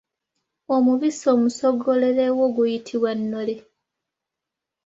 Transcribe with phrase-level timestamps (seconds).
[0.75, 3.55] Omubisi omusogolerewo guyitibwa Nnole.